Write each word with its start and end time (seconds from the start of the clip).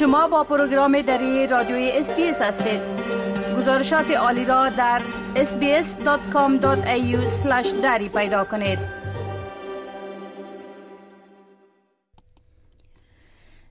شما 0.00 0.28
با 0.28 0.44
پروگرام 0.44 1.02
دری 1.02 1.46
رادیوی 1.46 1.90
SBS 1.94 2.42
هستید 2.42 2.80
گزارشات 3.56 4.10
عالی 4.10 4.44
را 4.44 4.68
در 4.68 5.02
sbs.com.au 5.34 6.66
دری 7.82 8.08
پیدا 8.08 8.44
کنید 8.44 8.78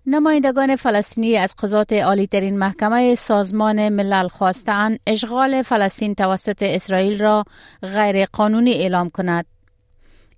نمایندگان 0.05 0.75
فلسطینی 0.75 1.37
از 1.37 1.55
قضات 1.55 1.93
عالی 1.93 2.27
ترین 2.27 2.59
محکمه 2.59 3.15
سازمان 3.15 3.89
ملل 3.89 4.27
خواستند 4.27 5.00
اشغال 5.07 5.61
فلسطین 5.61 6.15
توسط 6.15 6.64
اسرائیل 6.64 7.19
را 7.19 7.43
غیر 7.82 8.25
قانونی 8.25 8.73
اعلام 8.73 9.09
کند. 9.09 9.46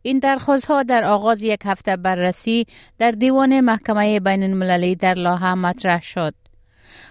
این 0.02 0.20
درخواست 0.20 0.66
ها 0.66 0.84
در 0.84 1.04
آغاز 1.04 1.44
یک 1.44 1.60
هفته 1.66 1.96
بررسی 1.96 2.66
در 3.00 3.12
دیوان 3.12 3.60
محکمه 3.60 4.20
بین 4.20 4.44
المللی 4.44 4.96
در 4.96 5.14
لاها 5.14 5.56
مطرح 5.56 6.02
شد. 6.02 6.34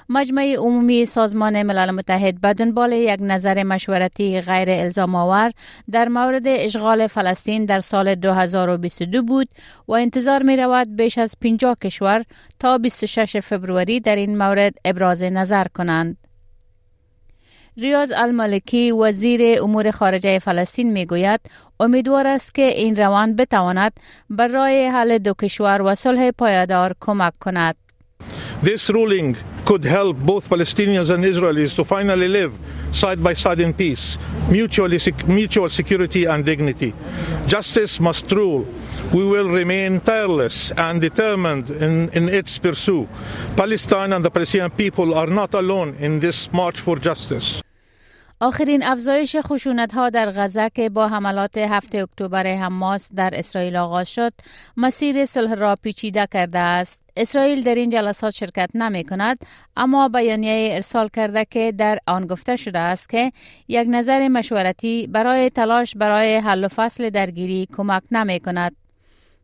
مجمع 0.08 0.54
عمومی 0.58 1.06
سازمان 1.06 1.62
ملل 1.62 1.90
متحد 1.90 2.40
به 2.40 2.54
دنبال 2.54 2.92
یک 2.92 3.18
نظر 3.22 3.62
مشورتی 3.62 4.40
غیر 4.40 4.70
الزام 4.70 5.14
آور 5.14 5.52
در 5.90 6.08
مورد 6.08 6.42
اشغال 6.46 7.06
فلسطین 7.06 7.64
در 7.64 7.80
سال 7.80 8.14
2022 8.14 9.22
بود 9.22 9.48
و 9.88 9.92
انتظار 9.92 10.42
می 10.42 10.56
رود 10.56 10.96
بیش 10.96 11.18
از 11.18 11.34
50 11.40 11.76
کشور 11.82 12.24
تا 12.58 12.78
26 12.78 13.36
فبروری 13.36 14.00
در 14.00 14.16
این 14.16 14.38
مورد 14.38 14.74
ابراز 14.84 15.22
نظر 15.22 15.64
کنند. 15.74 16.19
ریاض 17.80 18.12
المالکی 18.16 18.90
وزیر 18.90 19.62
امور 19.62 19.90
خارجه 19.90 20.38
فلسطین 20.38 20.92
می 20.92 21.06
گوید 21.06 21.40
امیدوار 21.80 22.26
است 22.26 22.54
که 22.54 22.62
این 22.62 22.96
روان 22.96 23.36
بتواند 23.36 23.92
برای 24.30 24.86
حل 24.86 25.18
دو 25.18 25.34
کشور 25.34 25.82
و 25.82 25.94
صلح 25.94 26.30
پایدار 26.30 26.94
کمک 27.00 27.32
کند. 27.40 27.74
This 28.62 28.90
ruling 28.90 29.36
could 29.64 29.84
help 29.84 30.16
both 30.18 30.50
Palestinians 30.50 31.08
and 31.08 31.24
Israelis 31.24 31.74
to 31.76 31.84
finally 31.84 32.28
live 32.28 32.52
side 32.92 33.22
by 33.22 33.32
side 33.32 33.60
in 33.60 33.72
peace, 33.72 34.18
mutually, 34.50 34.98
mutual 35.26 35.70
security 35.70 36.26
and 36.26 36.44
dignity. 36.44 36.92
Justice 37.46 38.00
must 38.00 38.30
rule. 38.32 38.66
We 39.14 39.24
will 39.32 39.48
remain 39.48 40.00
tireless 40.00 40.72
and 40.72 41.00
determined 41.00 41.70
in, 41.70 42.10
in 42.10 42.28
its 42.28 42.58
pursuit. 42.58 43.08
Palestine 43.56 44.12
and 44.12 44.22
the 44.22 44.30
Palestinian 44.30 44.70
people 44.70 45.14
are 45.14 45.30
not 45.40 45.54
alone 45.54 45.96
in 45.98 46.20
this 46.20 46.52
march 46.52 46.78
for 46.80 46.96
justice. 46.96 47.62
آخرین 48.42 48.82
افزایش 48.82 49.36
خشونت 49.36 49.94
ها 49.94 50.10
در 50.10 50.30
غزه 50.30 50.70
که 50.74 50.88
با 50.88 51.08
حملات 51.08 51.58
هفته 51.58 51.98
اکتبر 51.98 52.46
حماس 52.46 53.08
در 53.14 53.30
اسرائیل 53.34 53.76
آغاز 53.76 54.08
شد 54.08 54.32
مسیر 54.76 55.24
صلح 55.24 55.54
را 55.54 55.76
پیچیده 55.82 56.28
کرده 56.32 56.58
است. 56.58 57.02
اسرائیل 57.16 57.62
در 57.62 57.74
این 57.74 57.90
جلسات 57.90 58.34
شرکت 58.34 58.70
نمی 58.74 59.04
کند 59.04 59.38
اما 59.76 60.08
بیانیه 60.08 60.74
ارسال 60.74 61.08
کرده 61.08 61.44
که 61.44 61.72
در 61.78 61.98
آن 62.06 62.26
گفته 62.26 62.56
شده 62.56 62.78
است 62.78 63.08
که 63.08 63.30
یک 63.68 63.86
نظر 63.90 64.28
مشورتی 64.28 65.06
برای 65.06 65.50
تلاش 65.50 65.96
برای 65.96 66.36
حل 66.36 66.64
و 66.64 66.68
فصل 66.68 67.10
درگیری 67.10 67.68
کمک 67.76 68.02
نمی 68.10 68.40
کند. 68.40 68.76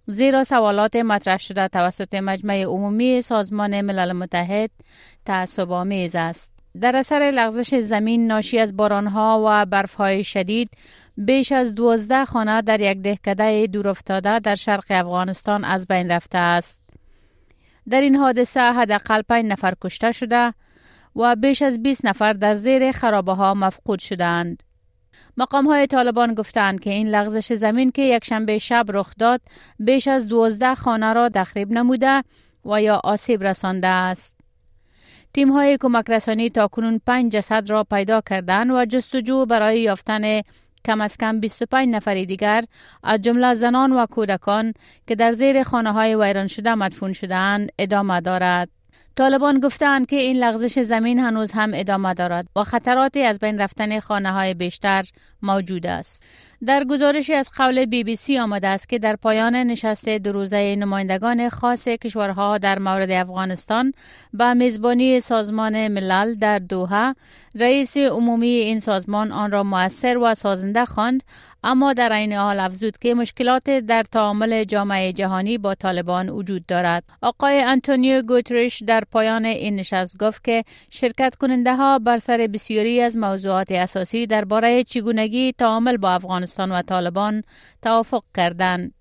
زیرا 0.07 0.45
سوالات 0.45 0.97
مطرح 0.97 1.39
شده 1.39 1.69
توسط 1.69 2.15
مجمع 2.15 2.63
عمومی 2.63 3.21
سازمان 3.21 3.81
ملل 3.81 4.13
متحد 4.13 4.71
تعصب 5.25 5.73
آمیز 5.73 6.15
است. 6.15 6.56
در 6.81 6.97
اثر 6.97 7.31
لغزش 7.35 7.75
زمین 7.75 8.27
ناشی 8.27 8.59
از 8.59 8.77
بارانها 8.77 9.43
و 9.47 9.67
برفهای 9.67 10.25
شدید 10.25 10.71
بیش 11.17 11.53
از 11.53 11.75
دوازده 11.75 12.25
خانه 12.25 12.63
در 12.63 12.81
یک 12.81 13.03
دهکده 13.03 13.67
دورافتاده 13.67 14.39
در 14.39 14.55
شرق 14.55 14.85
افغانستان 14.91 15.65
از 15.65 15.87
بین 15.87 16.11
رفته 16.11 16.39
است. 16.39 16.79
در 17.89 18.01
این 18.01 18.17
حادثه 18.17 18.61
حداقل 18.61 19.23
پنج 19.23 19.45
نفر 19.47 19.75
کشته 19.81 20.13
شده 20.13 20.55
و 21.17 21.37
بیش 21.37 21.63
از 21.63 21.83
20 21.83 22.05
نفر 22.05 22.33
در 22.33 22.55
زیر 22.55 22.93
خرابه 22.93 23.33
ها 23.33 23.55
مفقود 23.55 23.99
شدند. 23.99 24.63
مقام 25.37 25.67
های 25.67 25.87
طالبان 25.87 26.35
گفتند 26.35 26.81
که 26.81 26.91
این 26.91 27.09
لغزش 27.09 27.53
زمین 27.53 27.91
که 27.91 28.03
یک 28.03 28.25
شنبه 28.25 28.59
شب 28.59 28.87
رخ 28.89 29.13
داد 29.19 29.41
بیش 29.79 30.09
از 30.09 30.29
دوازده 30.29 30.75
خانه 30.75 31.13
را 31.13 31.29
تخریب 31.29 31.73
نموده 31.73 32.23
و 32.65 32.83
یا 32.83 33.01
آسیب 33.05 33.43
رسانده 33.43 33.89
است. 33.89 34.36
تیم 35.37 35.53
های 35.53 35.79
کمک 35.81 36.11
رسانی 36.11 36.51
تا 36.51 36.69
کنون 36.69 37.01
پنج 37.07 37.33
جسد 37.33 37.71
را 37.71 37.85
پیدا 37.85 38.21
کردند 38.21 38.71
و 38.71 38.85
جستجو 38.85 39.47
برای 39.47 39.81
یافتن 39.81 40.41
کم 40.85 41.01
از 41.01 41.17
کم 41.17 41.41
25 41.41 41.89
نفر 41.89 42.25
دیگر 42.25 42.65
از 43.03 43.23
جمله 43.23 43.55
زنان 43.55 43.93
و 43.93 44.07
کودکان 44.07 44.73
که 45.07 45.15
در 45.15 45.33
زیر 45.33 45.63
خانه 45.63 45.93
های 45.93 46.15
ویران 46.15 46.47
شده 46.47 46.75
مدفون 46.75 47.13
شدهاند 47.13 47.71
ادامه 47.79 48.21
دارد. 48.21 48.69
طالبان 49.17 49.61
گفتند 49.61 50.07
که 50.07 50.17
این 50.17 50.37
لغزش 50.37 50.79
زمین 50.79 51.19
هنوز 51.19 51.53
هم 51.53 51.71
ادامه 51.75 52.15
دارد 52.15 52.49
و 52.57 52.65
خطراتی 52.65 53.23
از 53.23 53.39
بین 53.39 53.61
رفتن 53.61 54.01
خانه 54.01 54.33
های 54.33 54.55
بیشتر 54.55 55.05
موجود 55.43 55.87
است. 55.87 56.23
در 56.65 56.85
گزارشی 56.85 57.35
از 57.35 57.51
قول 57.57 57.85
بی 57.85 58.05
بی 58.05 58.17
سی 58.17 58.39
آمده 58.39 58.69
است 58.69 58.89
که 58.89 58.99
در 58.99 59.17
پایان 59.17 59.57
نشست 59.57 60.09
دو 60.09 60.33
روزه 60.33 60.77
نمایندگان 60.77 61.49
خاص 61.49 61.89
کشورها 61.89 62.59
در 62.59 62.79
مورد 62.79 63.11
افغانستان 63.11 63.93
به 64.33 64.55
میزبانی 64.55 65.21
سازمان 65.21 65.89
ملل 65.89 66.35
در 66.35 66.59
دوحه 66.59 67.15
رئیس 67.55 67.97
عمومی 67.97 68.47
این 68.47 68.81
سازمان 68.81 69.33
آن 69.33 69.51
را 69.51 69.63
موثر 69.63 70.19
و 70.19 70.35
سازنده 70.35 70.85
خواند 70.85 71.23
اما 71.65 71.93
در 71.93 72.13
عین 72.13 72.33
حال 72.33 72.61
افزود 72.61 72.99
که 72.99 73.15
مشکلات 73.15 73.71
در 73.71 74.03
تعامل 74.03 74.65
جامعه 74.65 75.13
جهانی 75.13 75.59
با 75.59 75.75
طالبان 75.75 76.29
وجود 76.29 76.67
دارد. 76.67 77.05
آقای 77.23 77.61
انتونیو 77.61 78.23
گوترش 78.23 78.83
در 78.83 79.03
پایان 79.13 79.45
این 79.45 79.77
نشست 79.77 80.19
گفت 80.19 80.45
که 80.45 80.65
شرکت 80.91 81.35
کننده 81.35 81.77
ها 81.77 81.99
بر 81.99 82.19
سر 82.19 82.49
بسیاری 82.53 83.01
از 83.01 83.17
موضوعات 83.17 83.73
اساسی 83.73 84.27
درباره 84.27 84.85
چگونگی 84.85 85.53
تعامل 85.53 85.97
با 85.97 86.11
افغانستان 86.11 86.46
و 86.59 86.83
طالبان 86.83 87.43
توافق 87.83 88.25
کردند 88.35 88.95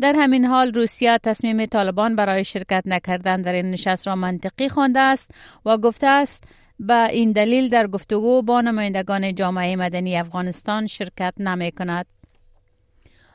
در 0.00 0.14
همین 0.16 0.44
حال 0.44 0.72
روسیه 0.72 1.18
تصمیم 1.22 1.66
طالبان 1.66 2.16
برای 2.16 2.44
شرکت 2.44 2.82
نکردن 2.86 3.42
در 3.42 3.52
این 3.52 3.70
نشست 3.70 4.06
را 4.06 4.16
منطقی 4.16 4.68
خوانده 4.68 5.00
است 5.00 5.30
و 5.64 5.76
گفته 5.76 6.06
است 6.06 6.54
به 6.80 7.04
این 7.10 7.32
دلیل 7.32 7.68
در 7.68 7.86
گفتگو 7.86 8.42
با 8.42 8.60
نمایندگان 8.60 9.34
جامعه 9.34 9.76
مدنی 9.76 10.16
افغانستان 10.16 10.86
شرکت 10.86 11.34
نمی 11.38 11.72
کند. 11.72 12.06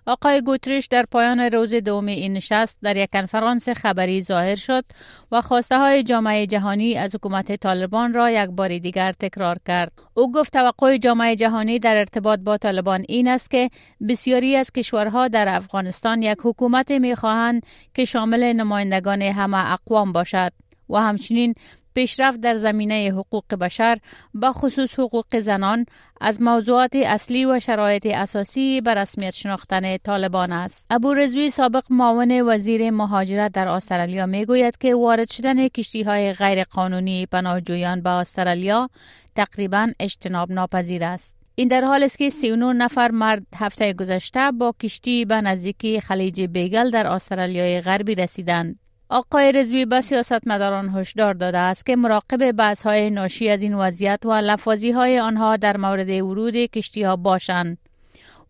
آقای 0.07 0.41
گوتریش 0.41 0.85
در 0.85 1.05
پایان 1.11 1.39
روز 1.39 1.73
دوم 1.73 2.05
این 2.05 2.33
نشست 2.33 2.77
در 2.81 2.97
یک 2.97 3.09
کنفرانس 3.13 3.69
خبری 3.69 4.21
ظاهر 4.21 4.55
شد 4.55 4.85
و 5.31 5.41
خواسته 5.41 5.77
های 5.77 6.03
جامعه 6.03 6.47
جهانی 6.47 6.95
از 6.95 7.15
حکومت 7.15 7.55
طالبان 7.55 8.13
را 8.13 8.29
یک 8.29 8.49
بار 8.49 8.77
دیگر 8.77 9.11
تکرار 9.11 9.57
کرد. 9.67 9.91
او 10.13 10.31
گفت 10.31 10.53
توقع 10.53 10.97
جامعه 10.97 11.35
جهانی 11.35 11.79
در 11.79 11.97
ارتباط 11.97 12.39
با 12.39 12.57
طالبان 12.57 13.05
این 13.09 13.27
است 13.27 13.51
که 13.51 13.69
بسیاری 14.09 14.55
از 14.55 14.71
کشورها 14.71 15.27
در 15.27 15.55
افغانستان 15.55 16.21
یک 16.21 16.37
حکومت 16.43 16.91
می 16.91 17.15
خواهند 17.15 17.65
که 17.93 18.05
شامل 18.05 18.53
نمایندگان 18.53 19.21
همه 19.21 19.71
اقوام 19.71 20.11
باشد 20.11 20.51
و 20.89 20.97
همچنین 20.97 21.53
پیشرفت 21.95 22.41
در 22.41 22.55
زمینه 22.55 23.11
حقوق 23.11 23.55
بشر 23.55 23.97
به 24.33 24.51
خصوص 24.51 24.99
حقوق 24.99 25.39
زنان 25.39 25.85
از 26.21 26.41
موضوعات 26.41 26.95
اصلی 26.95 27.45
و 27.45 27.59
شرایط 27.59 28.05
اساسی 28.05 28.81
به 28.81 28.93
رسمیت 28.93 29.33
شناختن 29.33 29.97
طالبان 29.97 30.51
است. 30.51 30.87
ابو 30.89 31.13
رزوی 31.13 31.49
سابق 31.49 31.83
معاون 31.89 32.41
وزیر 32.41 32.91
مهاجرت 32.91 33.51
در 33.53 33.67
استرالیا 33.67 34.25
می 34.25 34.45
گوید 34.45 34.77
که 34.77 34.95
وارد 34.95 35.31
شدن 35.31 35.67
کشتی 35.67 36.03
های 36.03 36.33
غیر 36.33 36.63
قانونی 36.63 37.25
پناهجویان 37.25 38.01
به 38.01 38.09
استرالیا 38.09 38.89
تقریبا 39.35 39.87
اجتناب 39.99 40.51
ناپذیر 40.51 41.03
است. 41.03 41.35
این 41.55 41.67
در 41.67 41.81
حال 41.81 42.03
است 42.03 42.17
که 42.17 42.29
39 42.29 42.73
نفر 42.73 43.11
مرد 43.11 43.43
هفته 43.55 43.93
گذشته 43.93 44.51
با 44.51 44.73
کشتی 44.81 45.25
به 45.25 45.41
نزدیکی 45.41 46.01
خلیج 46.01 46.41
بیگل 46.41 46.89
در 46.89 47.07
استرالیای 47.07 47.81
غربی 47.81 48.15
رسیدند. 48.15 48.79
آقای 49.09 49.51
رزوی 49.51 49.85
به 49.85 50.01
سیاستمداران 50.01 50.89
هشدار 50.89 51.33
داده 51.33 51.57
است 51.57 51.85
که 51.85 51.95
مراقب 51.95 52.51
بحث 52.51 52.83
های 52.83 53.09
ناشی 53.09 53.49
از 53.49 53.61
این 53.61 53.73
وضعیت 53.73 54.19
و 54.25 54.31
لفاظی 54.33 54.91
های 54.91 55.19
آنها 55.19 55.57
در 55.57 55.77
مورد 55.77 56.09
ورود 56.09 56.55
کشتی 56.55 57.03
ها 57.03 57.15
باشند 57.15 57.77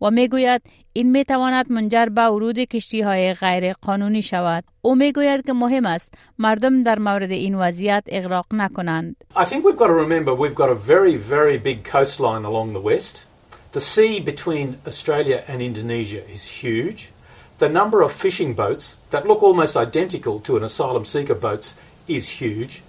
و 0.02 0.10
می‌گوید 0.10 0.62
این 0.92 1.10
می 1.10 1.24
تواند 1.24 1.72
منجر 1.72 2.06
به 2.06 2.22
ورود 2.22 2.58
کشتی 2.58 3.00
های 3.00 3.34
غیر 3.34 3.72
قانونی 3.72 4.22
شود. 4.22 4.64
او 4.82 4.94
می‌گوید 4.94 5.46
که 5.46 5.52
مهم 5.52 5.86
است 5.86 6.14
مردم 6.38 6.82
در 6.82 6.98
مورد 6.98 7.30
این 7.30 7.54
وضعیت 7.54 8.04
اغراق 8.08 8.46
نکنند. 8.52 9.16
I 9.34 9.44
think 9.44 9.64
we've 9.64 9.78
got 9.78 9.86
to 9.86 10.08
remember 10.08 10.34
we've 10.34 10.54
got 10.54 10.68
a 10.68 10.74
very 10.74 11.16
very 11.16 11.58
big 11.58 11.84
coastline 11.92 12.44
along 12.44 12.72
the 12.72 12.84
west. 12.92 13.26
The 13.72 13.80
sea 13.80 14.20
between 14.20 14.68
Australia 14.86 15.42
and 15.48 15.60
Indonesia 15.60 16.22
is 16.36 16.42
huge. 16.62 17.13
The 17.64 17.70
number 17.70 18.02
of 18.02 18.12
fishing 18.12 18.52
boats 18.52 18.98
that 19.08 19.26
look 19.26 19.42
almost 19.42 19.74
identical 19.74 20.38
to 20.38 20.58
an 20.58 20.62
asylum 20.62 21.02
seeker 21.02 21.34
boats 21.34 21.74
is 22.06 22.28
huge. 22.28 22.82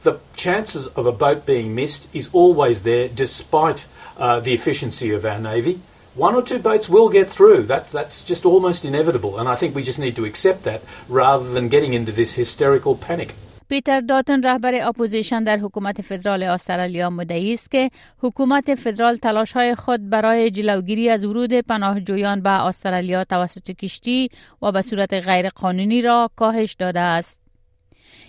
The 0.00 0.18
chances 0.34 0.86
of 0.86 1.04
a 1.04 1.12
boat 1.12 1.44
being 1.44 1.74
missed 1.74 2.08
is 2.14 2.30
always 2.32 2.84
there 2.84 3.06
despite 3.06 3.86
uh, 4.16 4.40
the 4.40 4.54
efficiency 4.54 5.10
of 5.10 5.26
our 5.26 5.38
Navy. 5.38 5.78
One 6.14 6.34
or 6.34 6.40
two 6.40 6.58
boats 6.58 6.88
will 6.88 7.10
get 7.10 7.28
through. 7.28 7.64
That, 7.64 7.88
that's 7.88 8.22
just 8.22 8.46
almost 8.46 8.86
inevitable. 8.86 9.38
And 9.38 9.46
I 9.46 9.56
think 9.56 9.74
we 9.74 9.82
just 9.82 9.98
need 9.98 10.16
to 10.16 10.24
accept 10.24 10.62
that 10.62 10.80
rather 11.06 11.50
than 11.50 11.68
getting 11.68 11.92
into 11.92 12.10
this 12.10 12.36
hysterical 12.36 12.96
panic. 12.96 13.34
پیتر 13.68 14.00
داتن 14.00 14.42
رهبر 14.42 14.88
اپوزیشن 14.88 15.44
در 15.44 15.58
حکومت 15.58 16.02
فدرال 16.02 16.42
استرالیا 16.42 17.10
مدعی 17.10 17.52
است 17.52 17.70
که 17.70 17.90
حکومت 18.18 18.74
فدرال 18.74 19.16
تلاش 19.16 19.52
های 19.52 19.74
خود 19.74 20.10
برای 20.10 20.50
جلوگیری 20.50 21.10
از 21.10 21.24
ورود 21.24 21.52
پناهجویان 21.52 22.42
به 22.42 22.50
استرالیا 22.50 23.24
توسط 23.24 23.70
کشتی 23.70 24.28
و 24.62 24.72
به 24.72 24.82
صورت 24.82 25.14
غیر 25.14 25.48
قانونی 25.48 26.02
را 26.02 26.30
کاهش 26.36 26.72
داده 26.72 27.00
است. 27.00 27.40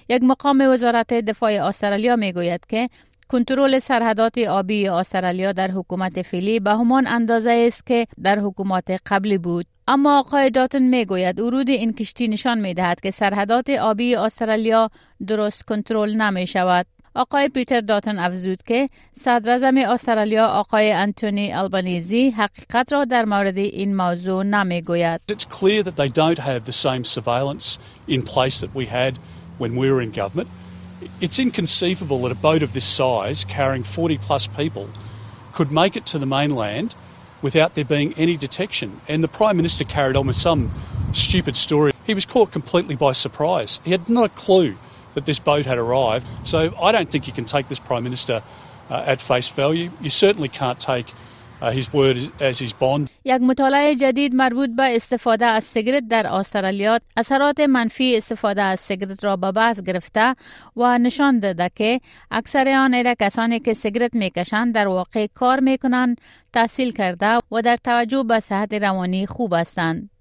یک 0.09 0.23
مقام 0.23 0.61
وزارت 0.61 1.13
دفاع 1.13 1.51
استرالیا 1.51 2.15
می 2.15 2.33
گوید 2.33 2.65
که 2.69 2.87
کنترل 3.27 3.79
سرحدات 3.79 4.37
آبی 4.37 4.87
استرالیا 4.87 5.51
در 5.51 5.71
حکومت 5.71 6.21
فعلی 6.21 6.59
به 6.59 6.71
همان 6.71 7.07
اندازه 7.07 7.63
است 7.67 7.85
که 7.85 8.07
در 8.23 8.39
حکومت 8.39 9.01
قبلی 9.05 9.37
بود 9.37 9.65
اما 9.87 10.19
آقای 10.19 10.49
داتن 10.49 10.81
می 10.81 11.05
گوید 11.05 11.39
ورود 11.39 11.69
این 11.69 11.93
کشتی 11.93 12.27
نشان 12.27 12.59
می 12.59 12.73
دهد 12.73 12.99
که 12.99 13.11
سرحدات 13.11 13.69
آبی 13.69 14.15
استرالیا 14.15 14.89
درست 15.27 15.63
کنترل 15.63 16.15
نمی 16.15 16.47
شود 16.47 16.85
آقای 17.15 17.49
پیتر 17.49 17.81
داتن 17.81 18.19
افزود 18.19 18.63
که 18.63 18.87
صدر 19.13 19.71
استرالیا 19.87 20.47
آقای 20.47 20.91
انتونی 20.91 21.53
البانیزی 21.53 22.29
حقیقت 22.29 22.93
را 22.93 23.05
در 23.05 23.25
مورد 23.25 23.57
این 23.57 23.95
موضوع 23.95 24.43
نمی 24.43 24.81
گوید. 24.81 25.21
It's 25.31 25.45
clear 25.45 25.83
that 25.83 25.95
they 25.95 26.09
don't 26.09 26.39
have 26.39 26.65
the 26.65 26.71
same 26.71 27.03
surveillance 27.03 27.79
in 28.07 28.21
place 28.21 28.59
that 28.59 28.75
we 28.75 28.85
had 28.85 29.13
when 29.57 29.75
we 29.75 29.91
were 29.91 30.01
in 30.01 30.11
government. 30.11 30.47
It's 31.21 31.39
inconceivable 31.39 32.21
that 32.23 32.31
a 32.31 32.35
boat 32.35 32.63
of 32.63 32.73
this 32.73 32.85
size, 32.85 33.43
carrying 33.43 33.83
40 33.83 34.17
plus 34.17 34.47
people, 34.47 34.89
could 35.53 35.71
make 35.71 35.95
it 35.95 36.05
to 36.07 36.19
the 36.19 36.25
mainland 36.25 36.95
without 37.41 37.75
there 37.75 37.85
being 37.85 38.13
any 38.13 38.37
detection. 38.37 39.01
And 39.07 39.23
the 39.23 39.27
Prime 39.27 39.57
Minister 39.57 39.83
carried 39.83 40.15
on 40.15 40.27
with 40.27 40.35
some 40.35 40.71
stupid 41.13 41.55
story. 41.55 41.93
He 42.05 42.13
was 42.13 42.25
caught 42.25 42.51
completely 42.51 42.95
by 42.95 43.13
surprise. 43.13 43.79
He 43.83 43.91
had 43.91 44.09
not 44.09 44.25
a 44.25 44.29
clue 44.29 44.75
that 45.13 45.25
this 45.25 45.39
boat 45.39 45.65
had 45.65 45.77
arrived. 45.77 46.27
So 46.43 46.75
I 46.81 46.91
don't 46.91 47.09
think 47.09 47.27
you 47.27 47.33
can 47.33 47.45
take 47.45 47.67
this 47.67 47.79
Prime 47.79 48.03
Minister 48.03 48.43
uh, 48.89 49.03
at 49.05 49.21
face 49.21 49.49
value. 49.49 49.91
You 50.01 50.09
certainly 50.09 50.49
can't 50.49 50.79
take 50.79 51.07
یک 53.25 53.41
مطالعه 53.41 53.95
جدید 53.95 54.35
مربوط 54.35 54.69
به 54.77 54.95
استفاده 54.95 55.45
از 55.45 55.63
سیگرت 55.63 56.07
در 56.07 56.27
استرالیا 56.27 56.99
اثرات 57.17 57.59
منفی 57.59 58.17
استفاده 58.17 58.61
از 58.61 58.79
سیگرت 58.79 59.23
را 59.23 59.35
به 59.35 59.51
بحث 59.51 59.81
گرفته 59.81 60.35
و 60.75 60.97
نشان 60.97 61.39
داده 61.39 61.71
که 61.75 61.99
اکثر 62.31 62.67
آن 62.67 63.13
کسانی 63.13 63.59
که 63.59 63.73
سیگرت 63.73 64.13
می‌کشند 64.13 64.75
در 64.75 64.87
واقع 64.87 65.27
کار 65.33 65.59
می‌کنند 65.59 66.21
تحصیل 66.53 66.91
کرده 66.91 67.37
و 67.51 67.61
در 67.61 67.77
توجه 67.77 68.23
به 68.23 68.39
صحت 68.39 68.73
روانی 68.73 69.25
خوب 69.25 69.53
هستند. 69.53 70.14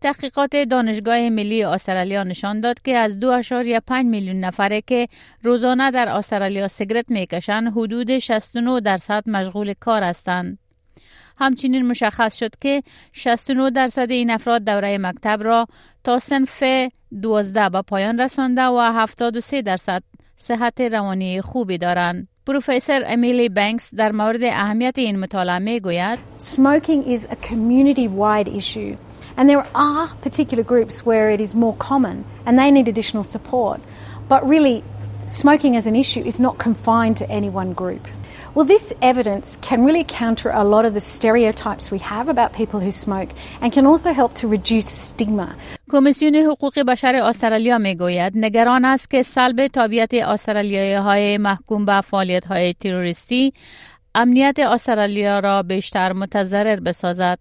تحقیقات 0.00 0.56
دانشگاه 0.56 1.28
ملی 1.28 1.64
استرالیا 1.64 2.22
نشان 2.22 2.60
داد 2.60 2.82
که 2.82 2.96
از 2.96 3.20
2.5 3.20 3.92
میلیون 4.04 4.40
نفره 4.40 4.80
که 4.80 5.08
روزانه 5.42 5.90
در 5.90 6.08
استرالیا 6.08 6.68
سیگرت 6.68 7.10
می‌کشند 7.10 7.72
حدود 7.72 8.18
69 8.18 8.80
درصد 8.80 9.28
مشغول 9.28 9.74
کار 9.80 10.02
هستند. 10.02 10.58
همچنین 11.38 11.86
مشخص 11.86 12.38
شد 12.38 12.50
که 12.60 12.82
69 13.12 13.70
درصد 13.70 14.10
این 14.10 14.30
افراد 14.30 14.64
دوره 14.64 14.98
مکتب 14.98 15.42
را 15.42 15.66
تا 16.04 16.18
سنف 16.18 16.62
12 17.22 17.68
به 17.68 17.82
پایان 17.82 18.20
رسانده 18.20 18.66
و 18.66 18.92
73 18.94 19.62
درصد 19.62 20.02
صحت 20.36 20.80
روانی 20.80 21.40
خوبی 21.40 21.78
دارند. 21.78 22.28
پروفسور 22.46 23.02
امیلی 23.06 23.48
بانکس 23.48 23.94
در 23.94 24.12
مورد 24.12 24.42
اهمیت 24.42 24.94
این 24.98 25.20
مطالعه 25.20 25.58
می 25.58 25.80
گوید 25.80 26.18
Smoking 26.38 27.02
is 27.14 27.24
a 27.24 27.36
community 27.36 28.08
wide 28.08 28.48
issue 28.48 29.07
And 29.37 29.49
there 29.49 29.65
are 29.73 30.07
particular 30.21 30.63
groups 30.63 31.05
where 31.05 31.29
it 31.29 31.41
is 31.41 31.55
more 31.55 31.75
common 31.75 32.25
and 32.45 32.57
they 32.57 32.69
need 32.71 32.87
additional 32.87 33.23
support. 33.23 33.81
But 34.29 34.47
really, 34.47 34.83
smoking 35.27 35.75
as 35.75 35.87
an 35.87 35.95
issue 35.95 36.21
is 36.21 36.39
not 36.39 36.57
confined 36.57 37.17
to 37.17 37.29
any 37.29 37.49
one 37.49 37.73
group. 37.73 38.07
Well, 38.55 38.65
this 38.65 38.93
evidence 39.01 39.57
can 39.61 39.83
really 39.83 40.03
counter 40.03 40.51
a 40.51 40.63
lot 40.63 40.85
of 40.85 40.93
the 40.93 41.01
stereotypes 41.01 41.89
we 41.89 41.97
have 41.99 42.29
about 42.29 42.53
people 42.53 42.79
who 42.79 42.91
smoke 42.91 43.29
and 43.61 43.73
can 43.73 43.87
also 43.87 44.13
help 44.13 44.33
to 44.35 44.47
reduce 44.47 44.87
stigma. 44.87 45.55
کمیسیون 45.91 46.35
حقوق 46.35 46.79
بشر 46.79 47.15
استرالیا 47.15 47.77
می 47.77 47.95
گوید 47.95 48.33
نگران 48.35 48.85
است 48.85 49.09
که 49.09 49.23
سلب 49.23 49.67
تابعیت 49.67 50.13
استرالیایی 50.13 50.93
های 50.93 51.37
محکوم 51.37 51.85
به 51.85 52.01
فعالیت 52.01 52.45
های 52.45 52.73
تروریستی 52.73 53.53
امنیت 54.15 54.59
استرالیا 54.59 55.39
را 55.39 55.63
بیشتر 55.63 56.13
متضرر 56.13 56.79
بسازد. 56.79 57.39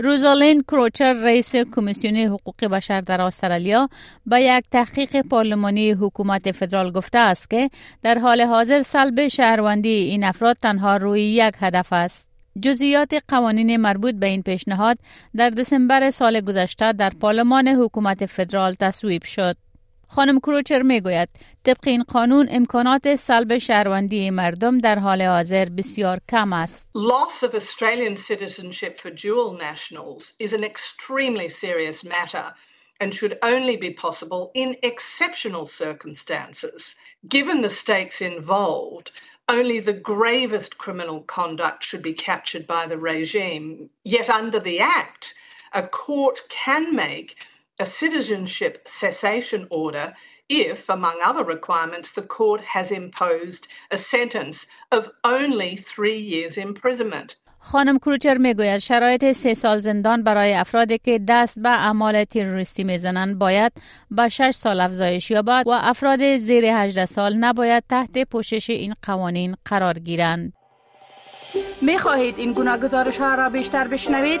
روزالین 0.00 0.62
کروچر 0.62 1.12
رئیس 1.12 1.56
کمیسیون 1.56 2.16
حقوق 2.16 2.64
بشر 2.64 3.00
در 3.00 3.20
استرالیا 3.20 3.88
به 4.26 4.42
یک 4.42 4.64
تحقیق 4.70 5.22
پارلمانی 5.22 5.90
حکومت 5.90 6.52
فدرال 6.52 6.92
گفته 6.92 7.18
است 7.18 7.50
که 7.50 7.70
در 8.02 8.18
حال 8.18 8.40
حاضر 8.40 8.82
سلب 8.82 9.28
شهروندی 9.28 9.88
این 9.88 10.24
افراد 10.24 10.56
تنها 10.56 10.96
روی 10.96 11.22
یک 11.22 11.54
هدف 11.58 11.92
است. 11.92 12.28
جزئیات 12.62 13.14
قوانین 13.28 13.76
مربوط 13.76 14.14
به 14.14 14.26
این 14.26 14.42
پیشنهاد 14.42 14.98
در 15.36 15.50
دسامبر 15.50 16.10
سال 16.10 16.40
گذشته 16.40 16.92
در 16.92 17.10
پارلمان 17.20 17.68
حکومت 17.68 18.26
فدرال 18.26 18.74
تصویب 18.74 19.24
شد. 19.24 19.56
خانم 20.07 20.39
کروچر 20.39 20.81
میگوید 20.81 21.29
طبق 21.63 21.87
این 21.87 22.03
قانون 22.03 22.47
امکانات 22.51 23.15
سلب 23.15 23.57
شهروندی 23.57 24.29
مردم 24.29 24.77
در 24.77 24.99
حال 24.99 25.21
حاضر 25.21 25.65
بسیار 25.65 26.19
کم 26.29 26.53
است. 26.53 26.87
Loss 26.95 27.43
of 27.43 27.55
Australian 27.55 28.17
citizenship 28.17 28.97
for 28.97 29.09
dual 29.09 29.53
nationals 29.53 30.33
is 30.39 30.53
an 30.53 30.63
extremely 30.63 31.49
serious 31.49 32.03
matter 32.03 32.45
and 33.01 33.13
should 33.13 33.37
only 33.41 33.75
be 33.75 33.91
possible 34.05 34.51
in 34.53 34.75
exceptional 34.83 35.65
circumstances. 35.65 36.95
Given 37.27 37.61
the 37.61 37.75
stakes 37.81 38.21
involved, 38.21 39.11
only 39.49 39.79
the 39.79 39.99
gravest 40.11 40.77
criminal 40.77 41.21
conduct 41.21 41.83
should 41.83 42.03
be 42.09 42.13
captured 42.13 42.65
by 42.75 42.85
the 42.85 42.97
regime. 42.97 43.89
Yet 44.03 44.29
under 44.29 44.59
the 44.59 44.79
Act, 44.79 45.33
a 45.73 45.83
court 45.83 46.37
can 46.49 46.95
make 46.95 47.29
a 47.80 47.86
citizenship 47.86 48.74
cessation 48.86 49.66
order 49.70 50.14
if, 50.48 50.88
among 50.88 51.16
other 51.24 51.44
requirements, 51.44 52.10
the 52.12 52.22
court 52.22 52.60
has 52.74 52.90
imposed 52.90 53.68
a 53.90 53.96
sentence 53.96 54.66
of 54.90 55.02
only 55.24 55.76
three 55.76 56.18
years 56.18 56.58
imprisonment. 56.58 57.36
خانم 57.60 57.98
کروچر 57.98 58.36
می‌گوید 58.36 58.78
شرایط 58.78 59.32
سه 59.32 59.54
سال 59.54 59.78
زندان 59.78 60.22
برای 60.22 60.54
افرادی 60.54 60.98
که 60.98 61.20
دست 61.28 61.58
به 61.58 61.68
اعمال 61.68 62.24
تروریستی 62.24 62.84
می‌زنند 62.84 63.38
باید 63.38 63.72
به 64.10 64.28
شش 64.28 64.50
سال 64.50 64.80
افزایش 64.80 65.30
یابد 65.30 65.62
و 65.66 65.70
افراد 65.70 66.38
زیر 66.38 66.64
18 66.66 67.06
سال 67.06 67.36
نباید 67.36 67.84
تحت 67.88 68.18
پوشش 68.18 68.70
این 68.70 68.94
قوانین 69.02 69.56
قرار 69.64 69.98
گیرند. 69.98 70.52
می 71.80 71.98
خواهید 71.98 72.38
این 72.38 72.52
گونه 72.52 72.78
گزارش 72.78 73.18
ها 73.18 73.34
را 73.34 73.48
بیشتر 73.48 73.88
بشنوید؟ 73.88 74.40